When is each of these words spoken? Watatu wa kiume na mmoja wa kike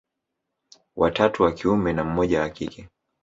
Watatu 0.95 1.43
wa 1.43 1.51
kiume 1.51 1.93
na 1.93 2.03
mmoja 2.03 2.41
wa 2.41 2.49
kike 2.49 2.89